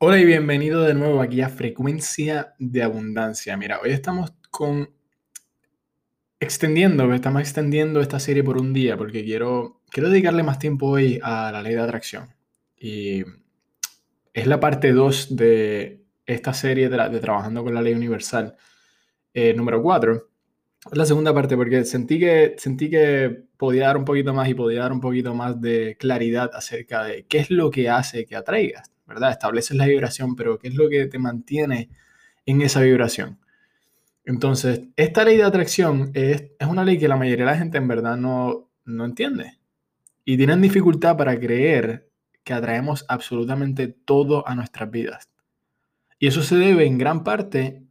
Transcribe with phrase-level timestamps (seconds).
[0.00, 3.56] Hola y bienvenido de nuevo aquí a Frecuencia de Abundancia.
[3.56, 4.90] Mira, hoy estamos con
[6.38, 11.18] extendiendo, estamos extendiendo esta serie por un día porque quiero, quiero dedicarle más tiempo hoy
[11.20, 12.32] a la ley de atracción.
[12.78, 13.24] Y
[14.32, 18.54] es la parte 2 de esta serie de, Trabajando con la Ley Universal,
[19.34, 20.28] eh, número 4.
[20.92, 24.54] Es la segunda parte porque sentí que, sentí que podía dar un poquito más y
[24.54, 28.36] podía dar un poquito más de claridad acerca de qué es lo que hace que
[28.36, 29.30] atraigas ¿verdad?
[29.30, 31.88] Estableces la vibración, pero ¿qué es lo que te mantiene
[32.44, 33.40] en esa vibración?
[34.24, 37.88] Entonces, esta ley de atracción es, una ley que la mayoría de la gente en
[37.88, 39.58] verdad no, no entiende.
[40.26, 42.10] Y tienen dificultad para creer
[42.44, 45.30] que atraemos absolutamente todo a nuestras vidas.
[46.18, 47.82] Y eso se debe en gran parte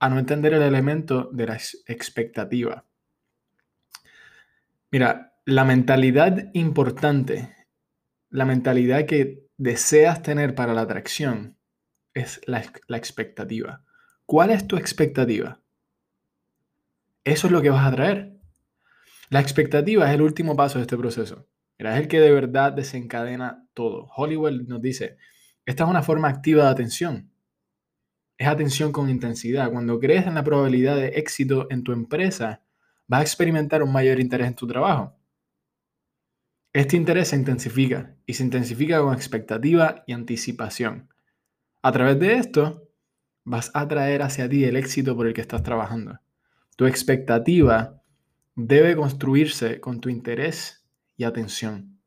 [0.00, 1.54] a no entender el elemento de la
[1.86, 2.84] expectativa.
[4.90, 7.54] Mira, la mentalidad importante,
[8.30, 11.56] la mentalidad que deseas tener para la atracción
[12.14, 12.64] es la,
[12.96, 13.84] expectativa.
[14.24, 15.60] ¿Cuál es tu expectativa?
[17.24, 18.38] Eso es lo que vas a traer.
[19.28, 21.46] La expectativa es el último paso de este proceso.
[21.78, 24.08] es el que de verdad desencadena todo.
[24.16, 25.18] Hollywood nos dice,
[25.64, 27.30] esta es una forma activa de atención.
[28.38, 29.70] Es atención con intensidad.
[29.70, 32.62] Cuando crees en la probabilidad de éxito en tu empresa,
[33.08, 35.16] vas a experimentar un mayor interés en tu trabajo.
[36.76, 41.08] Este interés se intensifica y se intensifica con expectativa y anticipación.
[41.80, 42.90] A través de esto,
[43.44, 46.20] vas a atraer hacia ti el éxito por el que estás trabajando.
[46.76, 48.02] Tu expectativa
[48.56, 51.98] debe construirse con tu interés y atención.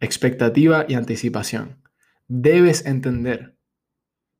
[0.00, 1.82] Expectativa y anticipación.
[2.28, 3.58] Debes entender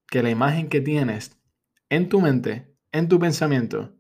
[0.06, 1.38] que la imagen que tienes
[1.90, 3.94] en tu mente, en tu pensamiento,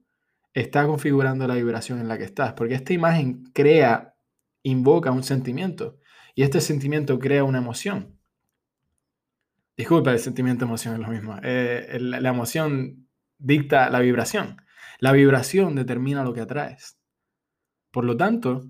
[0.54, 4.11] está configurando la vibración en la que estás, porque esta imagen crea
[4.62, 5.98] invoca un sentimiento
[6.34, 8.18] y este sentimiento crea una emoción.
[9.76, 11.36] Disculpa, el sentimiento emoción es lo mismo.
[11.42, 14.56] Eh, la emoción dicta la vibración.
[14.98, 16.98] La vibración determina lo que atraes.
[17.90, 18.64] Por lo tanto,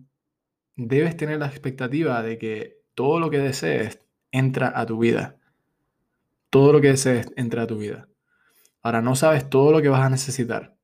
[0.76, 4.00] debes tener la expectativa de que todo lo que desees
[4.31, 5.36] entra a tu vida.
[6.50, 8.08] Todo lo que desees entra a tu vida.
[8.82, 10.76] Ahora, no sabes todo lo que vas a necesitar.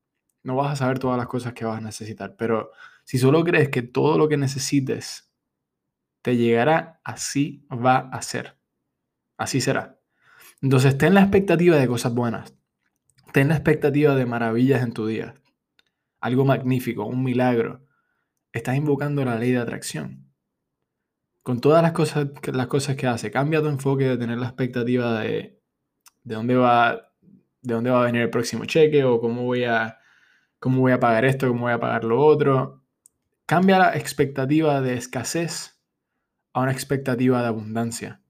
[0.43, 2.71] No vas a saber todas las cosas que vas a necesitar, pero
[3.09, 5.33] si solo crees que todo lo que necesites
[6.21, 8.59] te llegará, así va a ser.
[9.35, 9.99] Así será.
[10.61, 12.55] Entonces, ten la expectativa de cosas buenas.
[13.33, 15.33] Ten la expectativa de maravillas en tu día.
[16.21, 17.83] Algo magnífico, un milagro.
[18.51, 20.31] Estás invocando la ley de atracción.
[21.41, 25.19] Con todas las cosas, las cosas que hace, cambia tu enfoque de tener la expectativa
[25.21, 25.59] de,
[26.23, 27.11] de dónde va
[27.63, 29.97] de dónde va a venir el próximo cheque o cómo voy a
[30.59, 32.78] cómo voy a pagar esto, cómo voy a pagar lo otro.
[33.49, 35.81] Cambia la expectativa de escasez
[36.53, 38.21] a una expectativa de abundancia.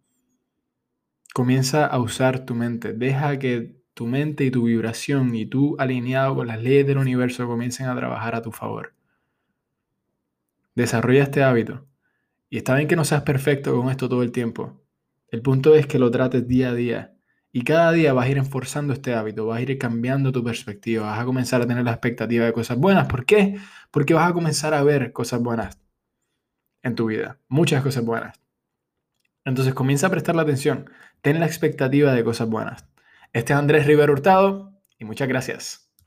[1.33, 2.93] Comienza a usar tu mente.
[2.93, 7.45] Deja que tu mente y tu vibración y tú alineado con las leyes del universo
[7.47, 8.95] comiencen a trabajar a tu favor.
[10.73, 11.85] Desarrolla este hábito.
[12.49, 14.81] Y está bien que no seas perfecto con esto todo el tiempo.
[15.31, 17.18] El punto es que lo trates día a día
[17.51, 21.07] y cada día vas a ir enforzando este hábito, vas a ir cambiando tu perspectiva,
[21.07, 23.07] vas a comenzar a tener la expectativa de cosas buenas.
[23.07, 23.57] ¿Por qué?
[23.91, 25.79] Porque vas a comenzar a ver cosas buenas
[26.83, 28.39] en tu vida, muchas cosas buenas.
[29.45, 30.89] Entonces comienza a prestar la atención,
[31.21, 32.85] ten la expectativa de cosas buenas.
[33.33, 35.88] Este es Andrés Rivera Hurtado y muchas gracias.